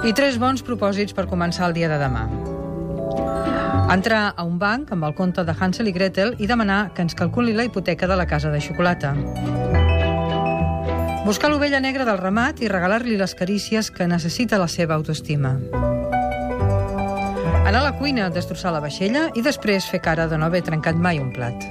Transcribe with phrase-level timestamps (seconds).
[0.00, 2.22] I tres bons propòsits per començar el dia de demà.
[3.92, 7.14] Entrar a un banc amb el compte de Hansel i Gretel i demanar que ens
[7.18, 9.12] calculi la hipoteca de la casa de xocolata.
[11.26, 15.58] Buscar l'ovella negra del ramat i regalar-li les carícies que necessita la seva autoestima.
[17.66, 20.96] Anar a la cuina, destrossar la vaixella i després fer cara de no haver trencat
[20.96, 21.52] mai un plat.